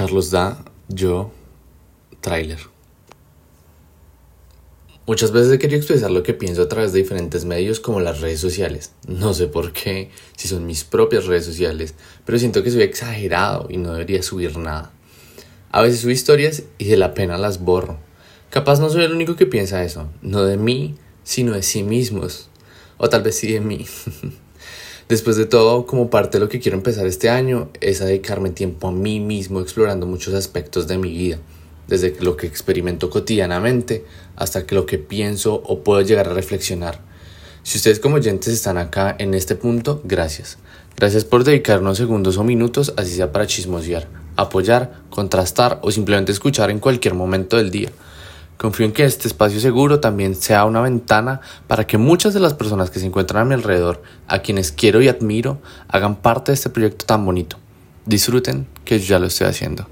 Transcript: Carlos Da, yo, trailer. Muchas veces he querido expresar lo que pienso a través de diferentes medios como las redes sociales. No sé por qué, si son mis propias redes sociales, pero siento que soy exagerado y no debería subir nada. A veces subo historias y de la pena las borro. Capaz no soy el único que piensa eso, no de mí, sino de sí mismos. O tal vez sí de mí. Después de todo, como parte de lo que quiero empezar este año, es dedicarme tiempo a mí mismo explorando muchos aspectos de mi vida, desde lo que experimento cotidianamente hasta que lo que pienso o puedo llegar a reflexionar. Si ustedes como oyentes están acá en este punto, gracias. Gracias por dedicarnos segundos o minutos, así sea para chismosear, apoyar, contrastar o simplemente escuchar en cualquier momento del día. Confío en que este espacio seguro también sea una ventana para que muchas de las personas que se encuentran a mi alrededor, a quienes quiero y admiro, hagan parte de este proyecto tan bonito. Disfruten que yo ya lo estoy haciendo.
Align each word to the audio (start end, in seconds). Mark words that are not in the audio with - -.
Carlos 0.00 0.30
Da, 0.30 0.64
yo, 0.88 1.30
trailer. 2.22 2.58
Muchas 5.06 5.30
veces 5.30 5.52
he 5.52 5.58
querido 5.58 5.76
expresar 5.76 6.10
lo 6.10 6.22
que 6.22 6.32
pienso 6.32 6.62
a 6.62 6.68
través 6.70 6.94
de 6.94 7.00
diferentes 7.00 7.44
medios 7.44 7.80
como 7.80 8.00
las 8.00 8.22
redes 8.22 8.40
sociales. 8.40 8.92
No 9.06 9.34
sé 9.34 9.46
por 9.46 9.74
qué, 9.74 10.10
si 10.38 10.48
son 10.48 10.64
mis 10.64 10.84
propias 10.84 11.26
redes 11.26 11.44
sociales, 11.44 11.92
pero 12.24 12.38
siento 12.38 12.62
que 12.62 12.70
soy 12.70 12.80
exagerado 12.80 13.66
y 13.68 13.76
no 13.76 13.92
debería 13.92 14.22
subir 14.22 14.56
nada. 14.56 14.90
A 15.70 15.82
veces 15.82 16.00
subo 16.00 16.12
historias 16.12 16.62
y 16.78 16.86
de 16.86 16.96
la 16.96 17.12
pena 17.12 17.36
las 17.36 17.60
borro. 17.60 17.98
Capaz 18.48 18.80
no 18.80 18.88
soy 18.88 19.04
el 19.04 19.12
único 19.12 19.36
que 19.36 19.44
piensa 19.44 19.84
eso, 19.84 20.08
no 20.22 20.44
de 20.44 20.56
mí, 20.56 20.94
sino 21.24 21.52
de 21.52 21.62
sí 21.62 21.82
mismos. 21.82 22.48
O 22.96 23.10
tal 23.10 23.22
vez 23.22 23.34
sí 23.34 23.52
de 23.52 23.60
mí. 23.60 23.84
Después 25.10 25.34
de 25.34 25.44
todo, 25.44 25.86
como 25.86 26.08
parte 26.08 26.38
de 26.38 26.44
lo 26.44 26.48
que 26.48 26.60
quiero 26.60 26.78
empezar 26.78 27.04
este 27.04 27.30
año, 27.30 27.68
es 27.80 27.98
dedicarme 27.98 28.50
tiempo 28.50 28.86
a 28.86 28.92
mí 28.92 29.18
mismo 29.18 29.60
explorando 29.60 30.06
muchos 30.06 30.34
aspectos 30.34 30.86
de 30.86 30.98
mi 30.98 31.10
vida, 31.10 31.38
desde 31.88 32.14
lo 32.20 32.36
que 32.36 32.46
experimento 32.46 33.10
cotidianamente 33.10 34.04
hasta 34.36 34.64
que 34.64 34.76
lo 34.76 34.86
que 34.86 34.98
pienso 34.98 35.64
o 35.66 35.80
puedo 35.80 36.00
llegar 36.02 36.28
a 36.28 36.32
reflexionar. 36.32 37.00
Si 37.64 37.78
ustedes 37.78 37.98
como 37.98 38.14
oyentes 38.14 38.54
están 38.54 38.78
acá 38.78 39.16
en 39.18 39.34
este 39.34 39.56
punto, 39.56 40.00
gracias. 40.04 40.58
Gracias 40.96 41.24
por 41.24 41.42
dedicarnos 41.42 41.98
segundos 41.98 42.36
o 42.36 42.44
minutos, 42.44 42.94
así 42.96 43.16
sea 43.16 43.32
para 43.32 43.48
chismosear, 43.48 44.06
apoyar, 44.36 45.02
contrastar 45.10 45.80
o 45.82 45.90
simplemente 45.90 46.30
escuchar 46.30 46.70
en 46.70 46.78
cualquier 46.78 47.14
momento 47.14 47.56
del 47.56 47.72
día. 47.72 47.90
Confío 48.60 48.84
en 48.84 48.92
que 48.92 49.04
este 49.04 49.26
espacio 49.26 49.58
seguro 49.58 50.00
también 50.00 50.34
sea 50.34 50.66
una 50.66 50.82
ventana 50.82 51.40
para 51.66 51.86
que 51.86 51.96
muchas 51.96 52.34
de 52.34 52.40
las 52.40 52.52
personas 52.52 52.90
que 52.90 53.00
se 53.00 53.06
encuentran 53.06 53.40
a 53.40 53.44
mi 53.46 53.54
alrededor, 53.54 54.02
a 54.28 54.40
quienes 54.40 54.70
quiero 54.70 55.00
y 55.00 55.08
admiro, 55.08 55.62
hagan 55.88 56.16
parte 56.16 56.52
de 56.52 56.56
este 56.56 56.68
proyecto 56.68 57.06
tan 57.06 57.24
bonito. 57.24 57.56
Disfruten 58.04 58.66
que 58.84 59.00
yo 59.00 59.06
ya 59.06 59.18
lo 59.18 59.28
estoy 59.28 59.46
haciendo. 59.46 59.86